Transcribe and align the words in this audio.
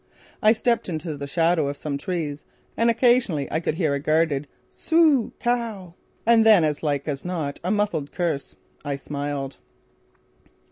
I 0.41 0.51
stepped 0.51 0.89
into 0.89 1.15
the 1.15 1.27
shadow 1.27 1.67
of 1.67 1.77
some 1.77 1.95
trees, 1.95 2.43
and 2.75 2.89
occasionally 2.89 3.47
I 3.51 3.59
could 3.59 3.75
hear 3.75 3.93
a 3.93 3.99
guarded 3.99 4.47
"Soo 4.71 5.31
Cow!" 5.39 5.93
footsteps 5.93 6.21
and 6.25 6.43
then 6.43 6.63
as 6.63 6.81
like 6.81 7.07
as 7.07 7.23
not, 7.23 7.59
a 7.63 7.69
muffled 7.69 8.11
curse. 8.11 8.55
I 8.83 8.95
smiled. 8.95 9.57